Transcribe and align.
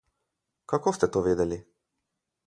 Kako 0.71 0.93
ste 0.97 1.09
to 1.17 1.21
vedeli? 1.27 1.59